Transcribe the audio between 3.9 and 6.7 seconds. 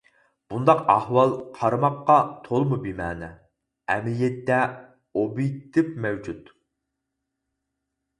ئەمەلىيەتتە ئوبيېكتىپ مەۋجۇت.